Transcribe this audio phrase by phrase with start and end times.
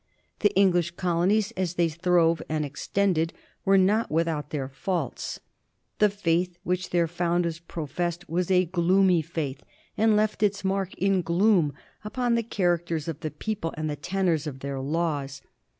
[0.39, 5.39] The English colonies, as they throve and extended, were not without their faults.
[5.99, 9.61] The faith which their founders professed was a gloomy faith,
[9.95, 13.95] and left its mark in gloom upon the characters of the peo ple and the
[13.95, 15.43] tenor of their laws.